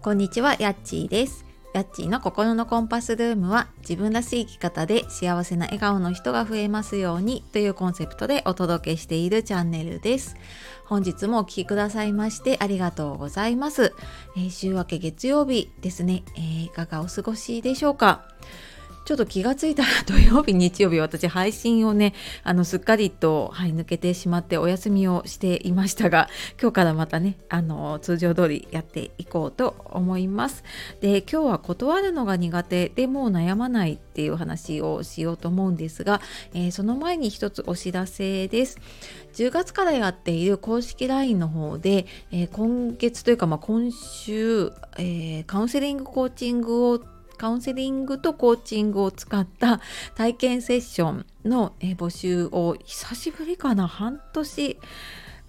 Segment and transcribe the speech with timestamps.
[0.00, 1.44] こんにちは、やっちーです。
[1.74, 10.36] やっちーの心のコンパスルームは自分らしい生き方で幸せな笑顔の人が増えますようにというコンセプトでお届けしているチャンネルです。
[10.86, 13.92] 本日もお聴きくださいましてありがとうございます。
[14.36, 18.24] えー週明け月曜日ですね、えーいかがお過ごしでしょうか？
[19.08, 22.12] ちょっと気がついたら土曜日日曜日私配信をね
[22.44, 26.28] あのすっかりと、はい、抜けてしまってお休みをしていましたが
[26.60, 30.62] 今日からまたねあの通常通りやっていこうと思います。
[31.00, 36.20] で今日は断るのが苦手でもう悩まないっていう話をしようと思うんですが、
[36.52, 38.76] えーその前に一つお知らせです。
[39.32, 49.80] 10月からやっている公式 LINE の方で、えー今月というか、まあ、今週、えーカウンセリングコーチングをカウンセリングとコーチングを使った
[50.14, 54.78] 体験セッションの、え募集を久しぶりかな半年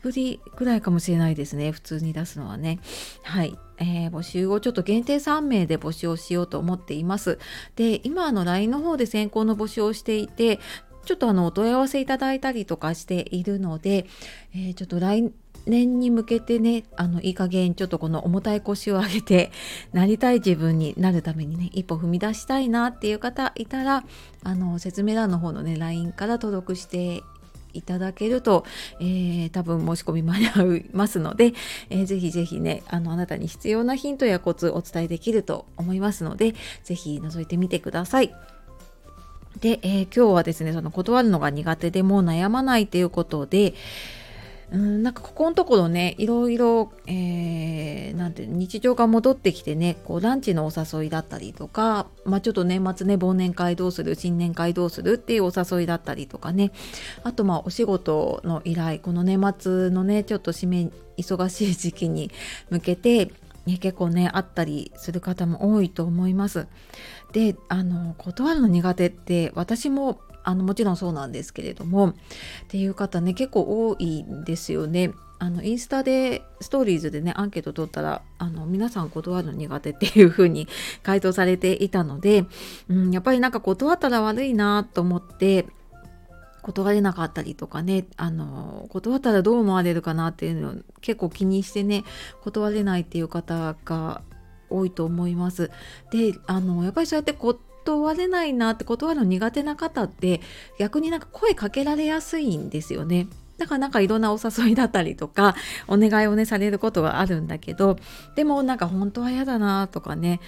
[0.01, 1.71] ぶりぐらいかもしれないですね。
[1.71, 2.79] 普通に出すのはね。
[3.23, 7.39] はい、えー募集をちょっと限定3名で募集をしようと思っています。
[7.75, 10.59] で今あの LINE の方で先行の募集をしていて
[11.05, 14.05] ちょっとあのお問い合わせいただいたりとかしているので、
[14.53, 15.31] えーちょっと来
[15.65, 19.51] 年に向けてねあのいい加減ちょっとこの重たい腰を上げて
[19.93, 24.03] なりたい自分になるためにね一歩踏み出したいなっていう方いたら
[24.43, 27.23] あの説明欄の方のね LINE から登録して
[27.73, 28.65] いただけると、
[28.99, 31.53] えー多分申し込み間に合いますので、
[31.89, 38.33] えーぜひぜひねあのあなたに必要なヒントやコツお伝えできると思いますのでぜひ覗いてみてください。
[39.61, 43.73] で、えー今日はですねその断るのが苦手でもう悩まないということで
[44.71, 47.89] うんなんかここのところねいろいろ、えー
[48.19, 56.71] なんて日常が戻ってきてねこうランチのお誘いだったりとか、まあ、ちょっと年末ね忘年会どうする新年会どうするっていうお誘いだったりとかね
[57.23, 62.29] あとまあお仕事の依頼この年末のねちょっと締め忙しい時期に
[62.69, 63.31] 向けて
[63.65, 66.67] ね結構ねあったりする方も多いと思います。
[67.31, 72.15] であの断るの苦手って私もあのもちろんそうなんですけれどもっ
[72.67, 75.11] ていう方ね結構多いんですよね。
[75.41, 80.67] あのインスタでストーリーズでねアンケート取ったらあの皆さん断るの苦手っていう風に
[81.01, 82.45] 回答されていたので、
[82.89, 85.67] うん、やっぱりなんか断ったら悪いなと思って
[86.61, 92.03] 断れなかったりとかねあの断ったらどう思われるかなっていうのを結構気にしてね
[92.43, 94.21] 断れないっていう方が
[94.69, 95.71] 多いと思います。
[96.11, 97.33] であのやっぱりそうやって
[98.17, 100.41] れないなって断るの苦手な方って
[100.77, 103.27] 逆になんか声かけられやすいんですよね。
[103.59, 105.53] だからなんかいろんなお誘いだったりとか
[105.87, 107.97] お願いをねされることがあるんだけど
[108.35, 110.39] でもなんか本当は嫌だなとかね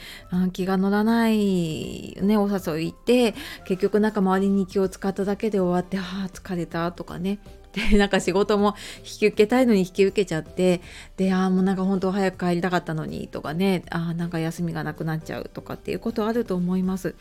[0.53, 3.35] 気が乗らない、ね、お誘い行って
[3.65, 7.39] 結局なんか周りに気を使っただけで終わってああ疲れたとかね
[7.73, 10.81] で なんか仕事も引き受けたいのに引き受けちゃって
[11.17, 17.15] でああもうなんか本当早く帰りたかったのにとかねああなんか休みがなくなっちゃうとかっていうことあると思います。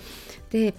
[0.51, 0.75] で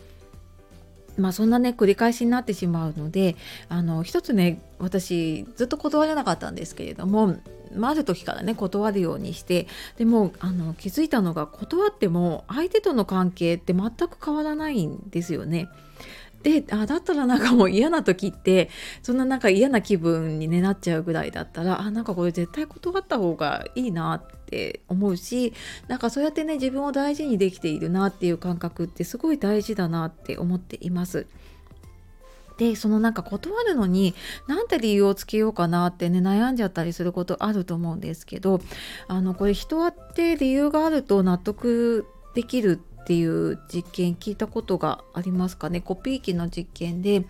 [1.18, 3.36] まあそんなね繰り返しになってしまうので
[3.70, 7.38] あの一つね私ずっと断れなかったんですけれども、
[7.76, 9.68] まあ、ある時からね断るようにして
[9.98, 15.68] でもあの気づいたのが断っても相手との関係って全く変わらないんですよね。
[16.44, 18.70] であだったらなんかもう嫌な時って
[19.04, 25.54] そんななんか嫌な気分に、ね、なっちゃうぐらいだったらあなんかこれ絶対断った方がいいなって思うし
[25.88, 31.28] なんかそうやってね自分を大事にできているなっていう感覚ってすごい大事だなって思っています。
[32.58, 34.14] でそのなんか断るのに
[34.48, 38.62] なんて理由をつけようかなってね悩んじゃったりすることあると思うんですけど
[39.08, 47.26] あのこれ人はって理由があると納得できるってっていう実験聞いたことがありますかねコピー機の実験で、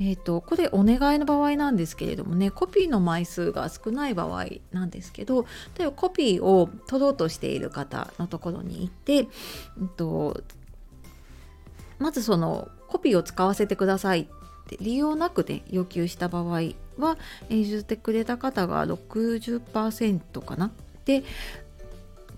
[0.00, 5.42] えー、とこれお願いの場合なんですけれどもねコピーの枚数が少ない場合なんですけど
[5.76, 9.28] 例えばコピーを取ろうとしている方のところに行って、
[9.78, 10.42] うんと
[11.98, 14.26] まずそのコピーを使わせてくださいっ
[14.66, 16.44] て理由なくで要求した場合
[16.98, 17.18] は、
[17.50, 20.70] え譲ってくれた方が60%かな。
[21.04, 21.24] で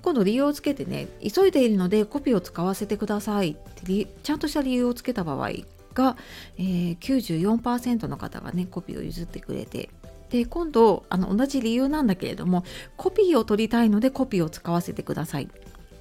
[0.03, 3.53] 今度理由をつけてね急いでいるのでコピーを使わせてください。
[3.53, 5.51] ってちゃんとした理由をつけた場合
[5.95, 6.17] が、
[6.59, 9.91] えー94%の方がねコピーを譲ってくれて。
[10.31, 12.65] で今度あの同じ理由なんだけれども
[12.97, 15.49] コピーを取りたいのでコピーを使わせてください。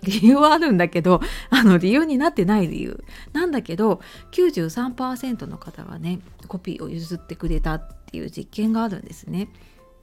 [0.03, 3.03] 理由はあるんだけどあの理由になってない理由。
[3.33, 3.99] なんだけど
[4.31, 9.49] 93%の方がねコピーを譲ってくれたっていう実験があるんですね。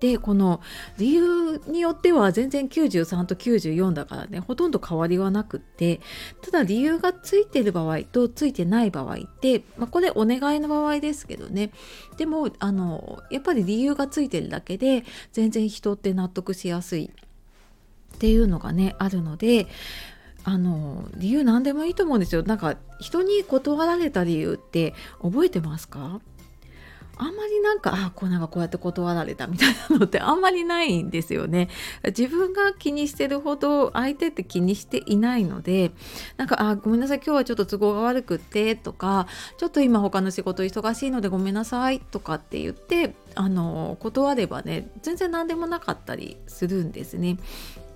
[0.01, 0.61] でこの
[0.97, 6.01] 理由によっては全然93と94だからねほとんど変わりはなくって
[6.41, 11.71] ただ理由がついてる場合とついてない場合って、まあ、これお願いの場合ですけどね。
[12.17, 17.11] でもあのやっぱり理由がついてるだけで全然人って納得しやすい
[18.15, 19.67] っていうのがねあるので
[20.45, 22.43] あの理由何でもいいと思うんですよ。
[22.43, 26.21] なんか人に断られた理由って覚えてますか？
[27.19, 31.69] あんまりなんかあこうなんかこうやって断られたみたいなのってあんまりないんですよね。
[32.05, 35.91] 自分が気にしてるほど相手って気にしていないので
[36.37, 39.27] なんかあごめんなさい今日はちょっと都合が悪くってとか
[39.57, 47.39] ちょっと今他の仕事忙しいのでごめんなさいとかって言ってあの断ればね全然何でもなかったりするんですね。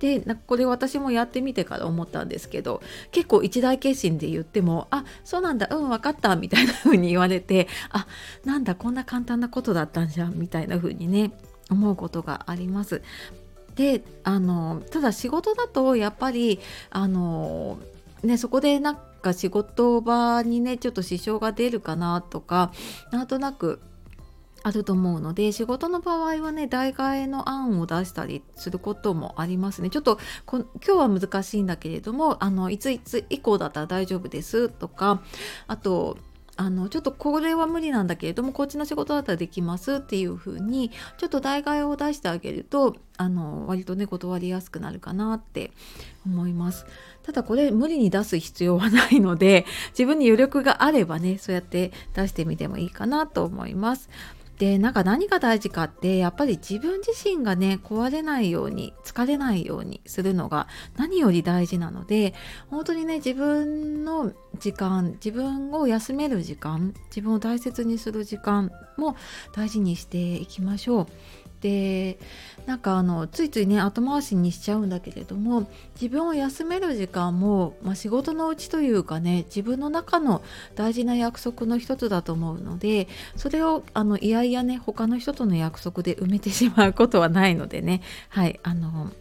[0.03, 2.81] でこれ私もやってみてから思ったんですけど
[3.13, 8.05] 結構一大決心で言っても「あそうなんだうん分かった」みたいな風に言われて「あ
[8.43, 11.31] なんだこんな簡単なことだったんじゃん」みたいな風にね
[11.71, 13.01] 思うことがあります。
[13.75, 16.59] であのただ仕事だとやっぱり
[16.89, 17.79] あの
[18.23, 22.73] ねそこでなんか仕事場にねちょっと支障が出るかなとか
[23.13, 23.79] なんとなく
[24.63, 29.89] あると思うので仕事の場合はね代替えの案を出したりすることもありますね。
[29.89, 30.17] ちょっと
[30.47, 35.21] 今日は難しいんだけれどもあのいついつ以降だったら大丈夫ですとか
[35.67, 36.17] あと
[36.55, 45.71] あのちょっとこれは無理なんだけれどもこっちの仕事だったらできますっていう風にちょっと代替えを出してあげるとあの割とね断りやすくなるかなって
[46.25, 46.85] 思います。
[47.23, 54.09] ただこれ無理に出す必要はないので自分に余力があればねそうやって出してみてもいいかなと思います。
[54.63, 62.33] でなんか何が大事かってやっぱり自分自身がね壊れないように疲れないようにするのが何より大事なので
[62.69, 69.17] 本当にね自分の時間自分を休める時間自分を大切にする時間も
[69.53, 71.07] 大事にしていきましょう。
[71.63, 72.19] で
[72.65, 80.43] なんかあのついついね後回しにしちゃうんだけれども自分を休める時間も、まあ、仕事のうちというかね自分の中の
[80.75, 83.07] 大事な約束の一つだと思うので
[83.37, 88.01] それをあのいやいやね他の人との約束で埋めてしまうことはないのでね。
[88.27, 89.11] はいあの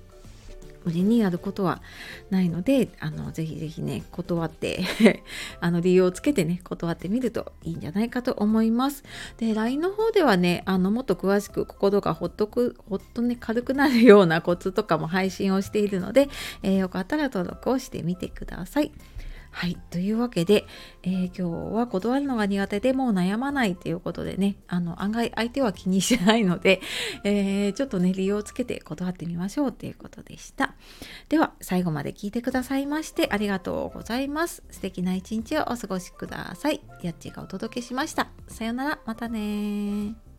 [0.85, 1.83] 無理にやることは
[2.31, 4.85] ないのであのぜひぜひね断って
[5.61, 9.05] あの理由をつけてね断ってみるといいんじゃないかと思います。
[9.39, 16.29] で LINE の方ではねあのもっと詳しく心がほっとくほっとね軽くなるようなコツとかも配信をしているので、
[16.63, 18.93] えー、よかったら登録をしてみてください。
[19.55, 19.77] はい。
[19.91, 20.67] というわけで、
[21.03, 26.81] えー、今日は断るのが苦手でもう悩まないということでね、あの、案外相手は気にしないので、
[27.23, 30.75] えー、ちょっとね、理由をつけて断ってみましょうということでした。
[31.29, 34.63] では、最後まで聞いてくださいましてありがとうございます。
[34.71, 36.81] 素敵な一日をお過ごしください。
[37.03, 38.29] やっちがお届けしました。
[38.49, 40.32] さよなら、またね